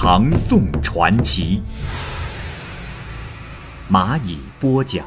[0.00, 1.60] 唐宋传奇》，
[3.92, 5.04] 蚂蚁播讲。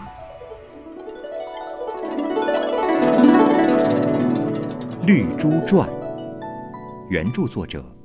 [5.05, 5.89] 《绿珠传》
[7.09, 7.95] 原著作者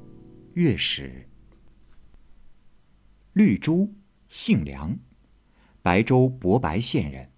[0.55, 1.29] 月史。
[3.33, 3.93] 绿珠，
[4.29, 4.97] 姓梁，
[5.83, 7.33] 白州博白县人。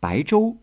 [0.00, 0.56] 白州，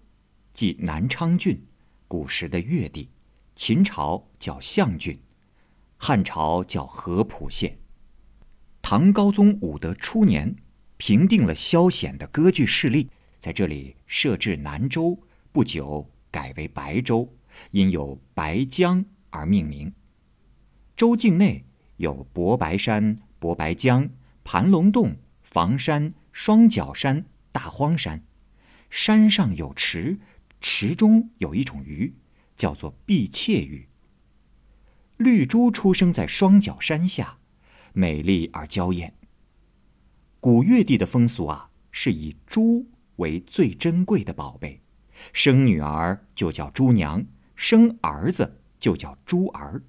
[0.54, 1.66] 即南昌郡。
[2.10, 3.10] 古时的越地，
[3.56, 5.18] 秦朝叫象郡，
[5.96, 7.80] 汉朝叫合浦县。
[8.84, 10.58] 唐高宗武德初年，
[10.98, 15.18] 平定了萧显的割据势力，在这里设置南州，
[15.54, 17.34] 不久改为白州，
[17.72, 19.94] 因有白江而命名。
[20.98, 21.64] 州境内
[21.96, 24.10] 有博白山、博白江、
[24.44, 28.22] 盘龙洞、房山、双角山、大荒山，
[28.90, 30.20] 山上有池。
[30.60, 32.14] 池中有一种鱼，
[32.58, 33.88] 叫做碧切鱼。
[35.16, 37.38] 绿珠出生在双角山下，
[37.94, 39.16] 美丽而娇艳。
[40.40, 44.82] 古越地的风俗啊，是以珠为最珍贵的宝贝，
[45.32, 49.82] 生女儿就叫珠娘，生儿子就叫珠儿。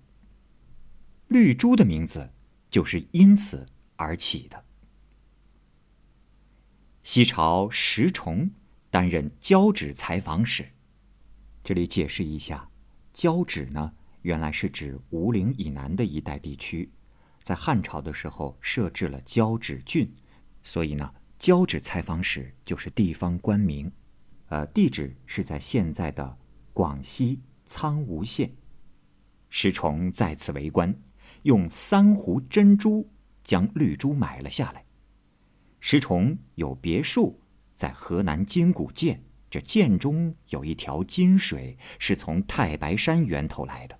[1.26, 2.32] 绿珠的名字
[2.70, 3.66] 就是因此
[3.96, 4.64] 而起的。
[7.02, 8.50] 西朝石崇。
[8.94, 10.64] 担任交趾采访使。
[11.64, 12.70] 这里解释一下，
[13.12, 16.88] 交趾呢，原来是指吴陵以南的一带地区，
[17.44, 20.10] 在汉朝的时候设置了交趾郡，
[20.62, 23.92] 所以呢，交趾采访使就是地方官名。
[24.46, 26.38] 呃，地址是在现在的
[26.72, 28.50] 广西苍梧县。
[29.50, 30.98] 石崇在此为官，
[31.42, 33.10] 用三斛珍珠
[33.42, 34.82] 将绿珠买了下来。
[35.80, 37.38] 石崇有别墅。
[37.76, 43.98] 在河南金谷涧，这涧中有一条金水，是从太白山源头来的。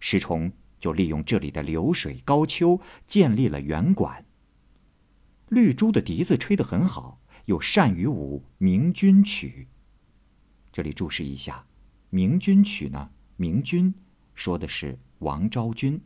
[0.00, 4.24] 石崇就利用这里的流水高丘，建立了园馆。
[5.48, 9.68] 绿珠的笛子吹得很好，又善于舞明君曲。
[10.72, 11.64] 这里注释一下，
[12.10, 13.94] 明君曲呢，明君
[14.34, 16.00] 说的是王昭君，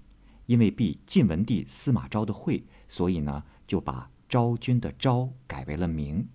[0.46, 6.26] 因为避晋文帝司马昭的讳，所以呢就把昭君的昭改为了明。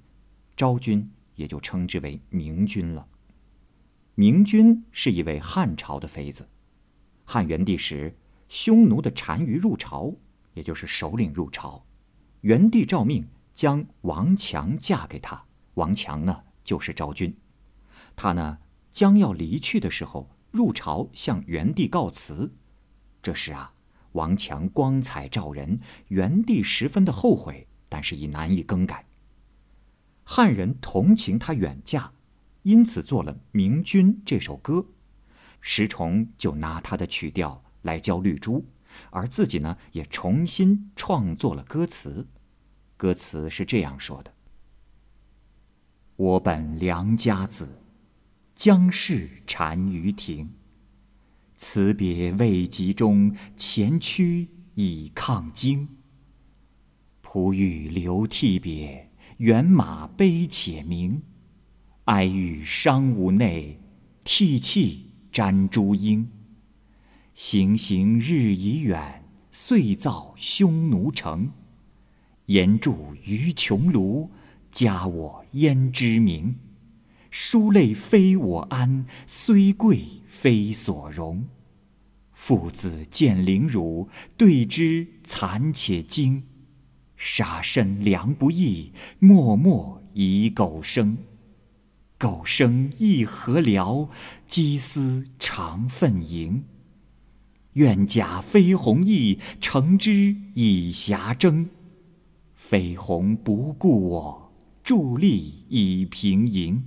[0.55, 3.07] 昭君也就称之为明君了。
[4.15, 6.49] 明君是一位汉朝的妃子。
[7.23, 8.15] 汉元帝时，
[8.49, 10.15] 匈奴的单于入朝，
[10.53, 11.83] 也就是首领入朝，
[12.41, 15.43] 元帝诏命将王强嫁给他。
[15.73, 17.35] 王强呢，就是昭君。
[18.15, 18.57] 他呢，
[18.91, 22.53] 将要离去的时候，入朝向元帝告辞。
[23.21, 23.73] 这时啊，
[24.13, 29.05] 王强光彩照人，元帝十分的后悔，但是已难以更改。
[30.23, 32.11] 汉人同情他远嫁，
[32.63, 34.85] 因此做了《明君》这首歌。
[35.61, 38.65] 石崇就拿他的曲调来教绿珠，
[39.09, 42.27] 而自己呢也重新创作了歌词。
[42.97, 44.33] 歌词是这样说的
[46.17, 47.81] ：“我本良家子，
[48.53, 50.51] 将逝单于庭。
[51.55, 55.87] 辞别未及终，前驱已抗惊。
[57.23, 59.05] 仆欲留涕别。”
[59.37, 61.21] 辕马悲且鸣，
[62.05, 63.79] 哀欲伤吾内，
[64.23, 66.27] 涕泣沾珠缨。
[67.39, 71.51] 行行日已远，遂造匈奴城。
[72.47, 72.91] 言著
[73.25, 74.29] 于穹庐，
[74.71, 76.55] 加我焉知名？
[77.29, 81.45] 书泪非我安，虽贵非所容。
[82.31, 86.41] 父子见凌辱，对之惭且惊。
[87.15, 91.19] 杀身良不易，默默以苟生。
[92.17, 94.09] 苟生亦何聊？
[94.47, 96.63] 鸡思长愤盈。
[97.77, 101.69] 愿假飞鸿翼，乘之以霞征。
[102.55, 104.51] 飞鸿不顾我，
[104.83, 106.83] 伫立以平营。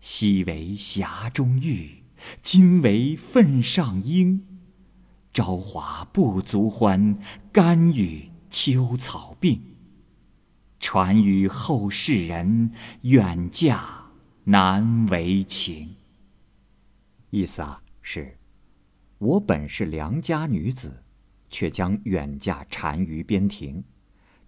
[0.00, 2.04] 昔为匣中玉，
[2.40, 4.44] 今为粪上鹰。
[5.34, 7.18] 朝华不足欢，
[7.52, 8.30] 甘与。
[8.50, 9.58] 秋草并，
[10.78, 12.70] 传与后世人，
[13.00, 14.10] 远嫁
[14.44, 15.96] 难为情。
[17.30, 18.36] 意思啊，是
[19.22, 21.04] 我本是良家女子，
[21.48, 23.84] 却将远嫁单于边庭。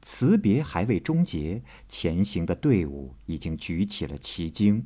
[0.02, 4.84] 辞别还未终结，前行的队伍已经举起了旗经。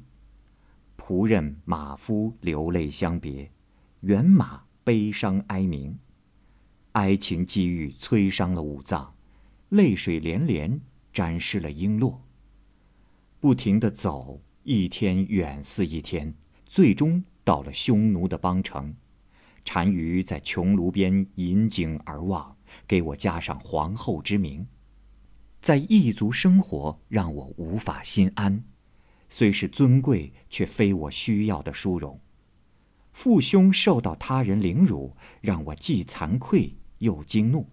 [0.98, 3.50] 仆人、马夫流泪相别，
[4.02, 5.98] 辕马悲伤哀鸣，
[6.92, 9.14] 哀情积郁摧伤了五脏，
[9.70, 10.78] 泪水连连
[11.14, 12.18] 沾湿了璎珞。
[13.40, 16.34] 不停的走，一天远似一天，
[16.66, 18.94] 最终到了匈奴的邦城。
[19.68, 22.56] 单于在穹庐边引颈而望，
[22.86, 24.66] 给我加上皇后之名。
[25.60, 28.64] 在异族生活让我无法心安，
[29.28, 32.18] 虽是尊贵，却非我需要的殊荣。
[33.12, 37.68] 父兄受到他人凌辱，让我既惭愧又惊怒。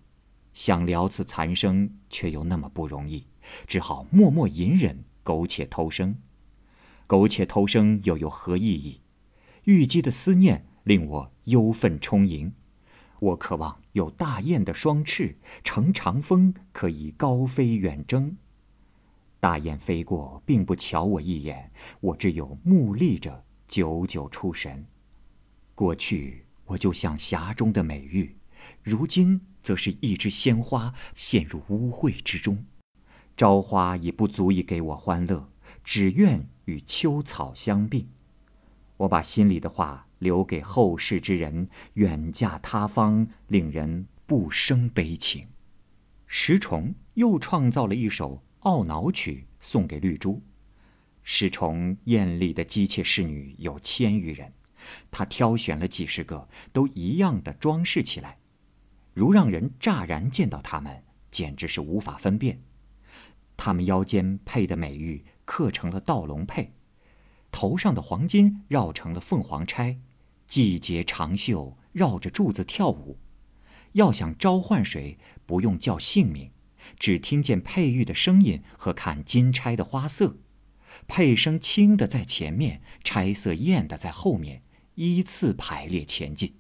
[0.54, 3.26] 想了此残生，却又那么不容易，
[3.66, 6.18] 只好默默隐忍，苟且偷生。
[7.08, 9.02] 苟且偷生又有何意义？
[9.64, 12.54] 虞姬的思念令我忧愤充盈。
[13.20, 18.38] 我渴望有大雁的双翅，乘长风可以高飞远征。
[19.40, 21.72] 大雁飞过，并不瞧我一眼，
[22.02, 24.86] 我只有目立着，久久出神。
[25.74, 28.36] 过去我就像匣中的美玉，
[28.84, 32.66] 如今则是一枝鲜花陷入污秽之中。
[33.38, 35.50] 朝花已不足以给我欢乐，
[35.84, 38.08] 只愿与秋草相并。
[38.98, 40.05] 我把心里的话。
[40.20, 45.48] 留给后世之人，远嫁他方，令人不生悲情。
[46.28, 50.42] 石崇又创造了一首懊恼曲，送给绿珠。
[51.24, 54.54] 石崇艳丽的姬妾侍女有千余人，
[55.10, 58.38] 他挑选了几十个，都一样的装饰起来，
[59.14, 62.62] 如让人乍然见到他们，简直是无法分辨。
[63.58, 66.74] 他们腰间佩的美玉刻成了盗龙佩。
[67.52, 69.98] 头上的黄金绕成了凤凰钗，
[70.56, 73.20] 季节长袖绕着柱子跳舞。
[73.92, 76.50] 要想召唤谁，不用叫姓名，
[76.98, 80.38] 只听见佩玉的声音和看金钗的花色。
[81.10, 84.64] 佩声轻的在前面，钗色艳的在后面，
[84.94, 86.56] 依次排列前进。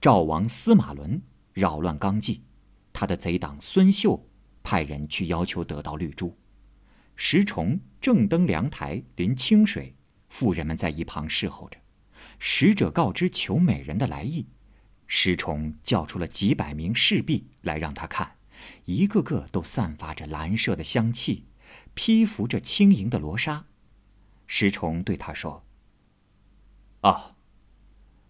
[0.00, 1.20] 赵王司马伦
[1.52, 2.44] 扰乱纲纪，
[2.92, 4.24] 他的贼党孙秀
[4.62, 6.38] 派人去要求得到绿珠。
[7.16, 9.96] 石崇正登凉台临清水，
[10.30, 11.78] 妇人们在一旁侍候着。
[12.38, 14.46] 使者告知求美人的来意，
[15.06, 18.38] 石崇叫出了几百名侍婢来让他看，
[18.86, 21.44] 一个个都散发着蓝色的香气，
[21.92, 23.66] 披拂着轻盈的罗纱。
[24.46, 25.66] 石崇对他说
[27.02, 27.36] ：“啊，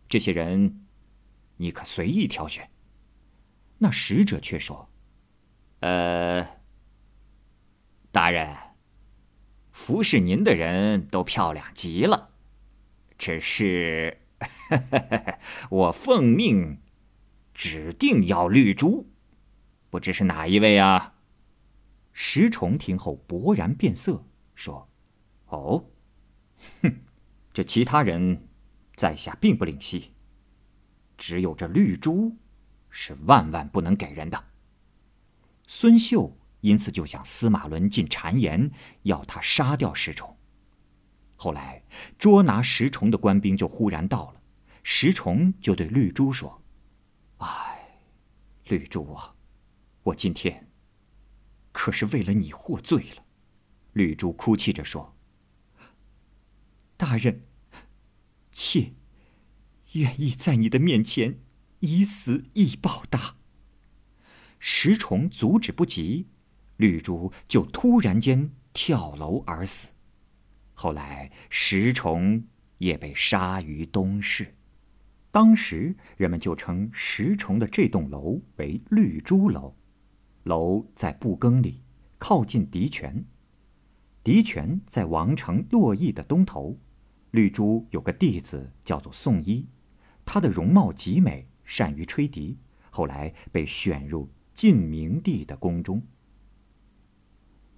[0.08, 0.85] 这些人，
[1.58, 2.69] 你可随意挑选。”
[3.79, 4.91] 那使者却说
[5.81, 6.49] ：“呃，
[8.11, 8.56] 大人。”
[9.81, 12.29] 服侍您的人都漂亮极了，
[13.17, 14.19] 只是
[15.71, 16.82] 我奉命
[17.55, 19.09] 指定要绿珠，
[19.88, 21.15] 不知是哪一位啊？
[22.12, 24.91] 石崇听后勃然变色，说
[25.49, 25.87] ：“哦，
[26.83, 27.00] 哼，
[27.55, 28.47] 这其他人，
[28.94, 30.12] 在下并不领惜，
[31.17, 32.37] 只有这绿珠，
[32.91, 34.44] 是万万不能给人的。”
[35.67, 36.37] 孙秀。
[36.61, 38.71] 因此，就向司马伦进谗言，
[39.05, 40.37] 要他杀掉石崇。
[41.37, 41.83] 后来，
[42.19, 44.43] 捉拿石崇的官兵就忽然到了，
[44.83, 46.62] 石崇就对绿珠说
[47.38, 48.02] ：“哎，
[48.64, 49.35] 绿珠啊，
[50.02, 50.71] 我今天
[51.73, 53.25] 可是为了你获罪了。”
[53.95, 55.17] 绿珠哭泣着说
[56.99, 57.47] ：“大人，
[58.52, 58.93] 妾
[59.93, 61.40] 愿意在你的面前
[61.79, 63.37] 以死以报答。”
[64.61, 66.29] 石崇阻止不及。
[66.81, 69.89] 绿珠就突然间跳楼而死，
[70.73, 72.43] 后来石崇
[72.79, 74.55] 也被杀于东市。
[75.31, 79.77] 当时人们就称石崇的这栋楼为绿珠楼。
[80.45, 81.83] 楼在布更里，
[82.19, 83.27] 靠近狄泉。
[84.25, 86.79] 狄泉在王城洛邑的东头。
[87.33, 89.69] 绿珠有个弟子叫做宋一，
[90.25, 92.59] 他的容貌极美，善于吹笛，
[92.89, 96.03] 后来被选入晋明帝的宫中。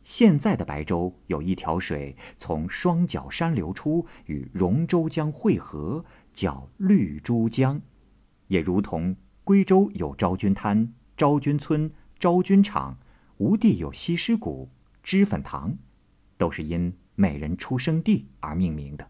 [0.02, 7.80] 现在的白州有一条水从双脚山流出，与容州江汇合，叫绿珠江；
[8.48, 12.98] 也如同归州有昭君滩、昭君村、昭君场，
[13.36, 14.68] 吴地有西施谷、
[15.04, 15.76] 脂粉塘，
[16.36, 19.08] 都是因美人出生地而命名的。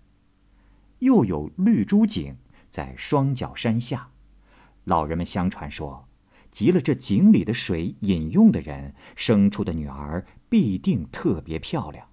[0.99, 2.37] 又有绿珠井，
[2.71, 4.11] 在双脚山下，
[4.85, 6.07] 老人们相传说。
[6.53, 12.07] 集了这井里的水饮用的人，生出的女儿必定特别漂亮。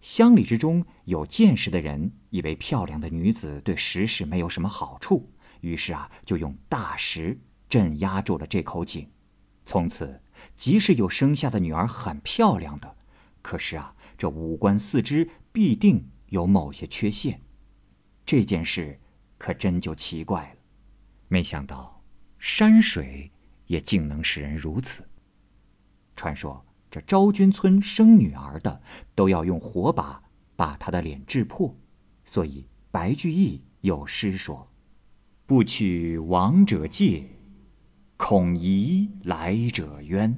[0.00, 5.30] 乡里之中有见识的人，以为漂亮的女子对石氏没有什么好处，
[5.60, 9.08] 于是啊，就用大石镇压住了这口井。
[9.64, 10.22] 从此，
[10.56, 12.96] 即使有生下的女儿很漂亮的，
[13.42, 17.42] 可是啊，这五官四肢必定有某些缺陷。
[18.24, 18.98] 这件事
[19.36, 20.60] 可真就奇怪了。
[21.28, 22.02] 没想到
[22.38, 23.30] 山水
[23.72, 25.02] 也竟能使人如此。
[26.14, 28.82] 传说这昭君村生女儿的
[29.14, 30.22] 都要用火把
[30.54, 31.74] 把她的脸炙破，
[32.22, 34.70] 所以白居易有诗说
[35.46, 37.24] ：“不取亡者戒。”
[38.18, 40.36] 恐疑来者冤。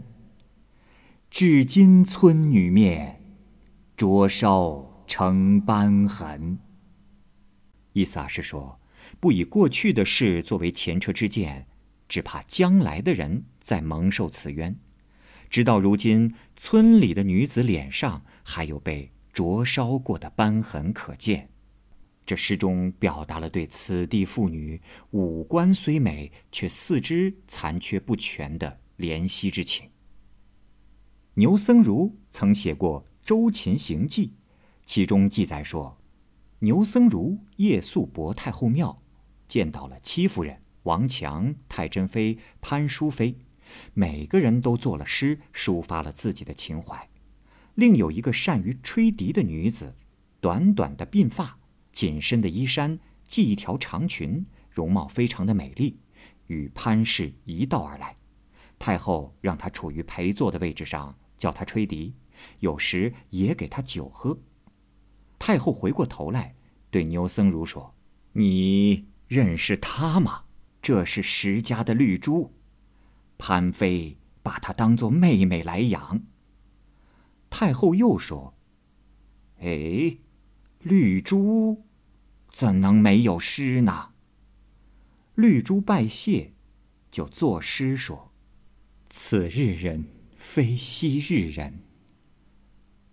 [1.29, 3.21] 至今村女面，
[3.97, 6.61] 灼烧成斑痕。
[7.95, 8.81] 意思啊是说，
[9.19, 11.67] 不以过去的事作为前车之鉴，
[12.15, 14.77] 只怕将来的人再蒙受此冤。
[15.51, 21.51] 直到如今，村里的女子脸上还有被灼烧过的斑痕可见。
[22.25, 24.81] 这诗中表达了对此地妇女
[25.11, 29.91] 五官虽美，却四肢残缺不全的怜惜之情。
[31.35, 34.29] 牛僧孺曾写过《周秦行记》，
[34.87, 35.99] 其中记载说，
[36.61, 39.03] 牛僧孺夜宿博太后庙，
[39.49, 43.37] 见到了戚夫人、王强、太真妃、潘淑妃，
[43.93, 47.11] 每个人都作了诗，抒发了自己的情怀。
[47.75, 49.97] 另有一个善于吹笛的女子，
[50.41, 51.59] 短短的鬓发。
[51.91, 52.99] 紧身的衣衫
[53.29, 56.01] 系一条长裙，容貌非常的美丽，
[56.49, 58.17] 与潘氏一道而来。
[58.79, 62.15] 太后让她处于陪坐的位置上，叫她吹笛，
[62.59, 64.37] 有时也给她酒喝。
[65.39, 66.57] 太后回过头来
[66.91, 67.95] 对牛僧孺说
[68.35, 70.44] ：“你认识她吗？
[70.85, 72.53] 这是石家的绿珠，
[73.39, 76.23] 潘妃把她当做妹妹来养。”
[77.49, 78.55] 太后又说
[79.61, 80.19] ：“哎。”
[80.85, 81.83] 绿珠
[82.51, 84.11] 怎能没有诗呢？
[85.35, 86.53] 绿珠拜谢，
[87.11, 88.31] 就作诗说
[89.09, 90.05] ：“此日人
[90.37, 91.81] 非昔日人，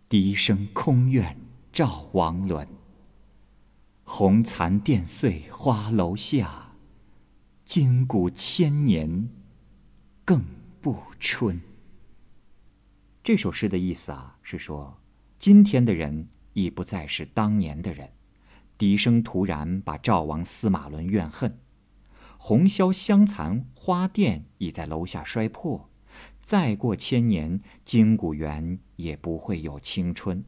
[0.10, 1.38] 笛声空怨
[1.72, 2.68] 赵王伦。
[4.04, 6.61] 红蚕殿碎花楼下，
[7.74, 9.30] 今古千年
[10.26, 10.44] 更
[10.82, 11.62] 不春。”
[13.24, 15.00] 这首诗的意思啊，是说
[15.40, 16.28] 今天的人。
[16.52, 18.10] 已不再是当年的人，
[18.78, 21.60] 笛声突然把赵王司马伦怨恨，
[22.38, 25.90] 红绡香残花钿已在楼下摔破，
[26.42, 30.44] 再过千年，金谷园也不会有青春。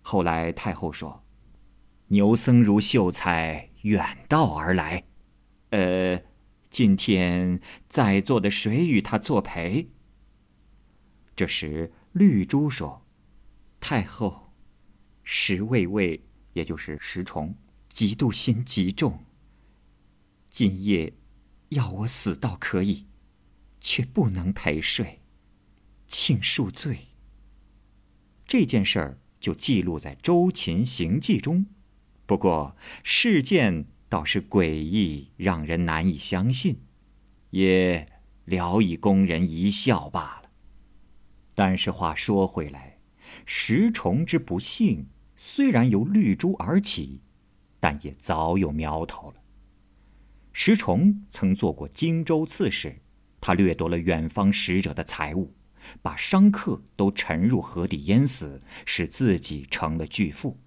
[0.00, 1.22] 后来太后说
[2.10, 5.04] ：“牛僧孺秀才远道而来，
[5.72, 6.22] 呃，
[6.70, 9.88] 今天在座的谁与他作陪？”
[11.34, 13.06] 这时绿珠说
[13.80, 14.52] ：“太后。”
[15.24, 17.56] 石卫卫，也就是石崇，
[17.90, 19.24] 嫉妒心极重。
[20.50, 21.14] 今夜
[21.70, 23.06] 要我死倒可以，
[23.80, 25.22] 却不能陪睡，
[26.06, 27.08] 请恕罪。
[28.46, 31.66] 这件事儿就记录在《周秦行记》中，
[32.26, 36.82] 不过事件倒是诡异，让人难以相信，
[37.48, 38.06] 也
[38.44, 40.50] 聊以供人一笑罢了。
[41.54, 42.98] 但是话说回来，
[43.46, 45.06] 石崇之不幸。
[45.34, 47.22] 虽然由绿珠而起，
[47.80, 49.36] 但也早有苗头了。
[50.52, 53.00] 石崇曾做过荆州刺史，
[53.40, 55.54] 他掠夺了远方使者的财物，
[56.02, 60.60] 把商客都沉入河底淹死，使自己成了巨富。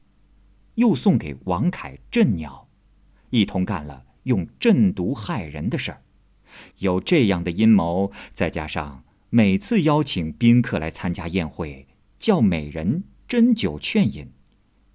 [0.73, 2.64] 又送给王凯镇鸟，
[3.35, 6.01] 一同干了用鸩毒害人的事儿。
[6.77, 11.85] 有这样的阴谋，再加上每次邀请宾客来参加宴会，
[12.17, 14.31] 叫美人斟酒劝饮。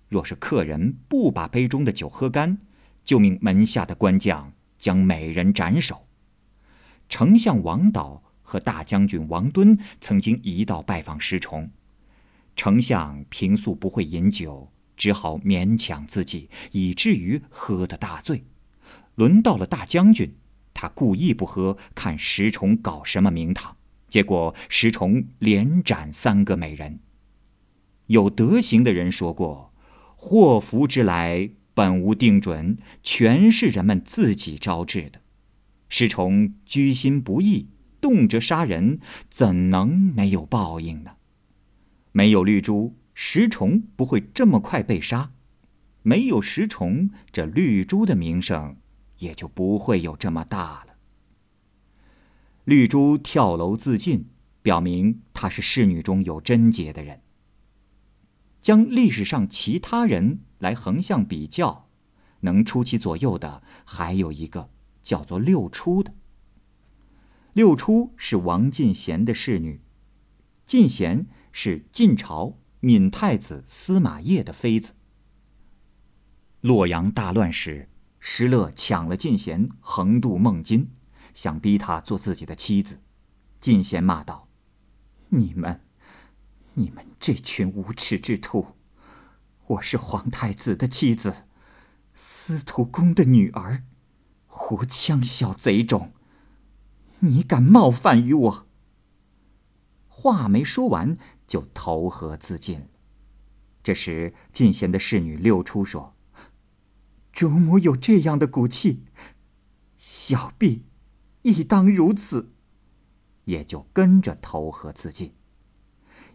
[0.09, 2.59] 若是客人不把杯中的酒喝干，
[3.04, 6.06] 就命门下的官将将美人斩首。
[7.11, 11.70] 丞相王导和大将军王敦曾经一道拜访石崇，
[12.56, 18.45] 丞相平素不会饮酒，只好勉强自己，以至于喝得大醉。
[19.14, 20.35] 轮到了大将军，
[20.75, 23.78] 他故意不喝，看石崇搞什么名堂。
[24.09, 27.00] 结果石崇连斩三个美人。
[28.09, 29.73] 有德行的人说过。
[30.16, 35.23] 祸福之来本无定准，全是人们自己招致的。
[35.88, 37.69] 石崇居心不义，
[38.02, 41.12] 动辄杀人，怎能没有报应呢？
[42.12, 45.32] 没有绿珠，石崇不会这么快被杀；
[46.00, 48.78] 没有石崇，这绿珠的名声
[49.18, 50.94] 也就不会有这么大了。
[52.64, 54.30] 绿珠跳楼自尽，
[54.62, 57.20] 表明她是侍女中有贞洁的人。
[58.62, 61.90] 将历史上其他人来横向比较，
[62.40, 64.70] 能出其左右的还有一个
[65.02, 66.14] 叫做六出的。
[67.52, 69.82] 六出是王进贤的侍女，
[70.64, 74.94] 进贤是晋朝闵太子司马邺的妃子。
[76.60, 80.90] 洛阳大乱时，石勒抢了进贤，横渡孟津，
[81.34, 83.00] 想逼他做自己的妻子。
[83.60, 84.49] 进贤骂道
[85.28, 85.82] ：“你们，
[86.75, 88.68] 你们这群无耻之徒！
[89.66, 91.44] 我是皇太子的妻子，
[92.14, 93.84] 司徒公的女儿，
[94.46, 96.12] 胡羌小贼种！”
[97.22, 98.66] 你敢冒犯于我？
[100.08, 101.18] 话没说完，
[101.50, 102.87] 就投河自尽。
[103.83, 106.14] 这时，进贤的侍女六出说
[107.33, 109.02] ：“主母有这样的骨气，
[109.97, 110.85] 小婢
[111.42, 112.52] 亦当如此。”
[113.47, 115.35] 也就跟着投河自尽。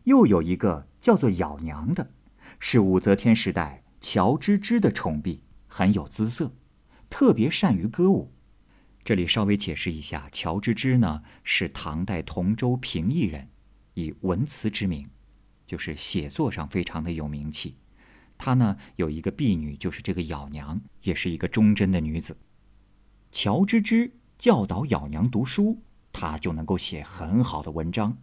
[0.04, 2.12] 又有一个叫做咬娘的，
[2.60, 6.52] 是武则天时代乔芝芝的宠婢，很有姿色，
[7.10, 8.34] 特别善于歌舞。
[9.06, 13.48] 这里稍微解释一下，乔芝芝呢是唐代同州平邑人，
[13.96, 15.10] 以文辞之名，
[15.66, 17.76] 就是写作上非常的有名气。
[18.38, 22.38] 她呢有一个婢女，就是这个咬娘，也是一个忠贞的女子。
[23.32, 25.82] 乔芝芝教导咬娘读书，
[26.14, 28.18] 她就能够写很好的文章。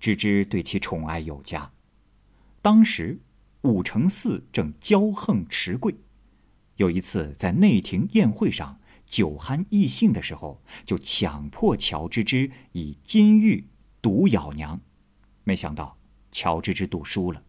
[0.00, 1.70] 芝芝对其宠爱有加。
[2.60, 3.20] 当时
[3.62, 5.94] 武承嗣正骄横持贵，
[6.76, 8.80] 有一次在内廷宴会上。
[9.04, 13.66] 酒酣意兴的时候，就强迫乔芝芝以金玉
[14.00, 14.80] 毒咬娘，
[15.44, 15.98] 没想到
[16.30, 17.42] 乔芝芝赌输了，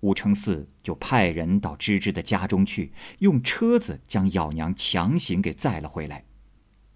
[0.00, 6.24] 武承嗣就派人到芝芝的家中去，用车子将咬娘强行给载了回来。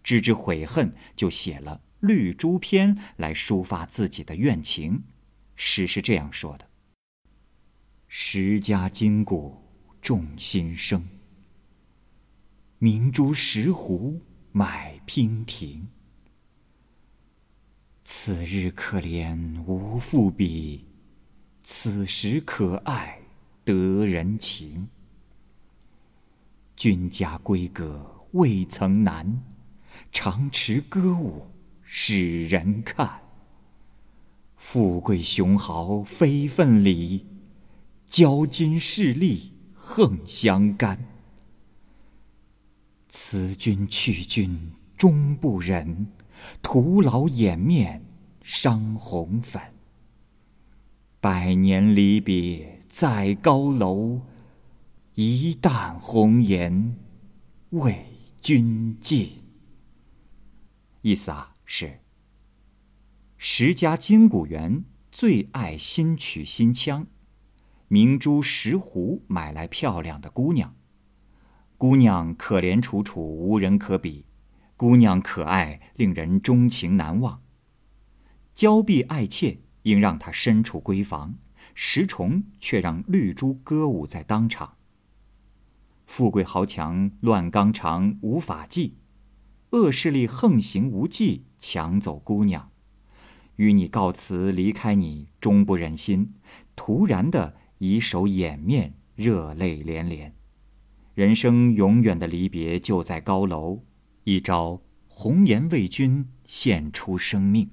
[0.02, 5.04] 芝芝悔恨，就写了《绿珠篇》来抒发自己的怨情。
[5.56, 6.68] 诗是这样说的
[8.06, 9.62] ：“十家金谷
[10.02, 11.08] 众心生。”
[12.78, 14.20] 明珠石斛
[14.52, 15.88] 买娉婷，
[18.06, 20.84] 此日可怜无复比，
[21.62, 23.18] 此时可爱
[23.64, 24.90] 得人情。
[26.76, 29.42] 君家闺阁未曾难，
[30.12, 31.50] 常持歌舞
[31.82, 33.22] 使人看。
[34.58, 37.24] 富贵雄豪非分礼，
[38.06, 41.06] 骄矜势利横相干。
[43.08, 46.06] 此君去君终不忍，
[46.62, 48.04] 徒劳掩面
[48.42, 49.60] 伤红粉。
[51.20, 54.20] 百年离别在高楼，
[55.14, 56.96] 一旦红颜
[57.70, 58.04] 为
[58.40, 59.42] 君尽。
[61.00, 62.00] 意思啊是，
[63.38, 67.06] 石家金谷园最爱新曲新腔，
[67.88, 70.74] 明珠石斛买来漂亮的姑娘。
[71.76, 74.24] 姑娘可怜楚楚，无人可比；
[74.76, 77.42] 姑娘可爱，令人钟情难忘。
[78.52, 81.34] 娇婢爱妾，应让她身处闺房；
[81.74, 84.76] 石崇却让绿珠歌舞在当场。
[86.06, 88.94] 富贵豪强乱纲常，无法纪；
[89.70, 92.70] 恶势力横行无忌，抢走姑娘。
[93.56, 96.34] 与你告辞，离开你，终不忍心。
[96.74, 100.34] 突然的以手掩面，热泪连连。
[101.14, 103.84] 人生永远的离别就在高楼，
[104.26, 107.70] 一朝红颜为君献出生命。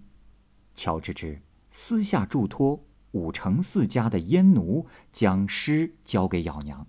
[0.75, 6.85] 乔芝芝私下嘱托武承嗣家的阉奴将诗交给咬娘，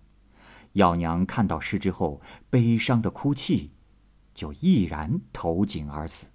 [0.73, 2.21] 咬娘看到诗之后，
[2.51, 3.71] 悲伤的哭泣，
[4.35, 6.27] 就毅然投井而死。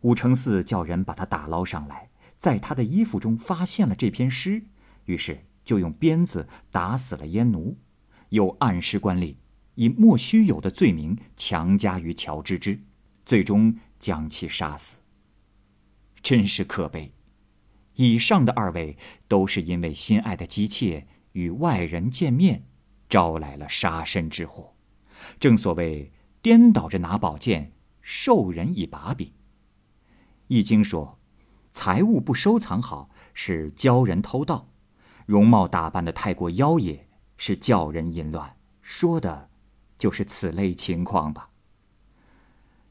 [0.00, 4.64] 武承嗣叫人把他打捞上来，在他的衣服中发现了这篇诗，
[5.04, 7.76] 于是就用鞭子打死了阉奴。
[8.30, 9.36] 又暗施官吏，
[9.74, 12.80] 以莫须有的罪名强加于乔芝芝，
[13.24, 14.98] 最终将其杀死。
[16.22, 17.12] 真是可悲！
[17.94, 18.96] 以上的二位
[19.28, 22.64] 都是因为心爱的姬妾与外人见面，
[23.08, 24.74] 招来了杀身之祸。
[25.38, 29.28] 正所谓颠倒着拿宝剑，授人以把柄。
[30.48, 31.18] 《易经》说
[31.70, 34.68] ：“财物不收藏好，是教人偷盗；
[35.26, 37.08] 容貌打扮的太过妖冶。”
[37.38, 39.50] 是叫人淫乱，说的，
[40.02, 41.50] 就是此类情况吧。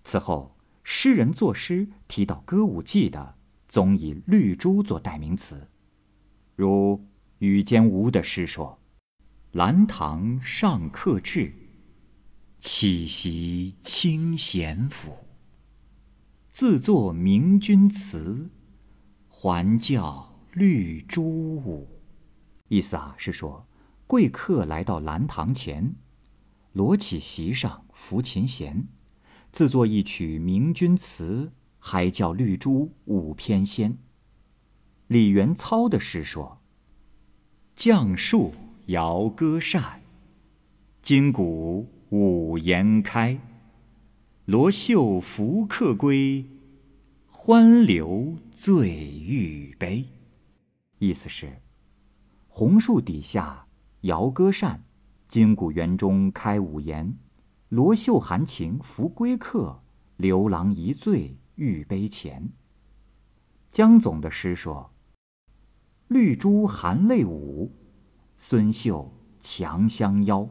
[0.06, 3.36] 此后，诗人作诗提到歌舞伎的，
[3.67, 5.67] 总以绿珠做代名词，
[6.56, 7.06] 如
[7.39, 8.80] 宇间吾的诗说
[9.52, 11.54] ：“兰堂上客至，
[12.58, 15.28] 起席清闲府。
[16.50, 18.52] 自作明君词，
[19.28, 21.21] 还教绿珠
[21.58, 21.89] 舞。”
[22.69, 23.67] 意思啊，是说。
[24.08, 25.95] 贵客来到兰堂前，
[26.74, 28.88] 罗起席上，抚琴弦，
[29.52, 33.98] 自作一曲明君词，还叫绿珠舞翩跹。
[35.08, 36.62] 李元操的诗说
[37.76, 38.54] ：“绛树
[38.86, 40.02] 摇歌扇，
[41.02, 43.38] 金鼓舞颜开。
[44.46, 46.46] 罗袖拂客归，
[47.28, 50.06] 欢留醉玉杯。”
[51.00, 51.62] 意思是，
[52.48, 53.68] 红树底下
[54.02, 54.86] 摇歌扇，
[55.32, 57.17] 金谷园中开五言，
[57.70, 59.82] 罗袖含情扶归客，
[60.17, 62.52] 刘郎一醉玉杯前。
[63.70, 64.91] 江总的诗说。
[66.10, 67.72] 绿珠含泪舞，
[68.36, 70.50] 孙秀强相邀。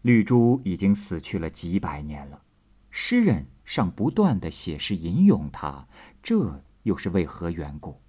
[0.00, 2.40] 绿珠已经死去了几百年了，
[2.88, 5.86] 诗人尚不断的写诗吟咏他，
[6.22, 8.01] 这又是为何缘故？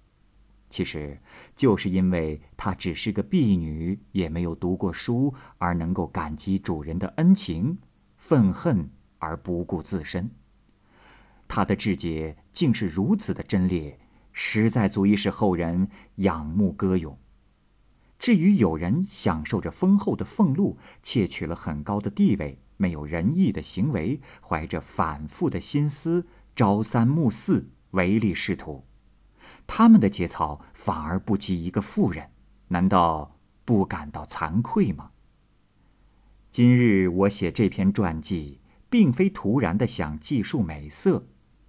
[0.74, 1.16] 其实，
[1.54, 7.78] 就是因为她只是个婢女，也没有读过书，而能够感激主人的恩情，
[8.16, 10.28] 愤恨而不顾自身。
[11.46, 13.96] 她的志节竟是如此的贞烈。
[14.32, 17.16] 实在足以使后人仰慕歌咏。
[18.18, 28.84] 至于有人享受着丰厚的俸禄，窃取了很高的地位，没有仁义的行为，怀着反复的心思，朝三暮四，唯利是图，
[29.66, 32.30] 他们的节操反而不及一个妇人，
[32.68, 35.10] 难道不感到惭愧吗？
[36.50, 41.26] 今日我写这篇传记，并非突然的想记述美色。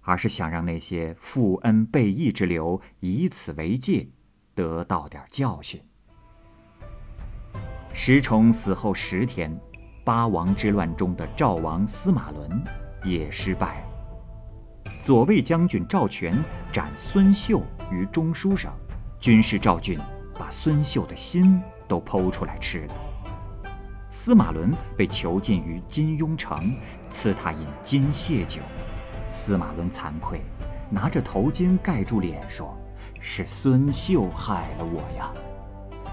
[0.08, 4.06] 而是想让那些负恩背义之流以此为戒，
[4.54, 5.82] 得到点教训。
[7.92, 9.60] 石崇死后十天，
[10.04, 12.64] 八王之乱中的赵王司马伦
[13.04, 14.92] 也失败了。
[15.02, 16.40] 左卫将军赵全
[16.72, 18.72] 斩孙秀于中书上，
[19.18, 19.98] 军师赵俊
[20.38, 22.94] 把孙秀的心都剖出来吃了。
[24.10, 26.74] 司马伦被囚禁于金庸城，
[27.10, 28.60] 赐他饮金屑酒。
[29.28, 30.40] 司马伦惭愧，
[30.88, 32.76] 拿着头巾盖住脸，说
[33.20, 35.32] ：“是孙秀害了我呀。”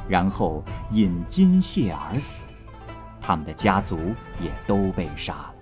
[0.09, 2.43] 然后饮金屑而死，
[3.21, 3.97] 他们的家族
[4.41, 5.53] 也都被杀了。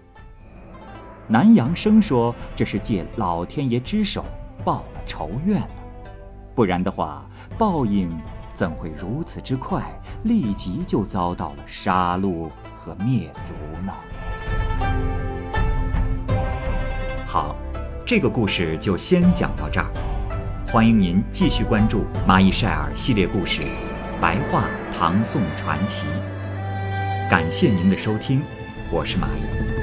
[1.27, 4.25] 南阳生说：“这是借老天爷之手
[4.65, 5.69] 报了仇怨了，
[6.53, 7.25] 不然的话，
[7.57, 8.11] 报应
[8.53, 9.81] 怎会如此之快，
[10.23, 13.53] 立即就遭到了杀戮和灭族
[13.85, 13.93] 呢？”
[17.25, 17.55] 好，
[18.05, 19.87] 这个故事就先讲到这儿。
[20.67, 23.61] 欢迎您继续关注《蚂蚁晒尔》系列故事
[24.21, 26.05] 《白话唐宋传奇》。
[27.29, 28.41] 感谢您的收听，
[28.91, 29.80] 我是蚂蚁。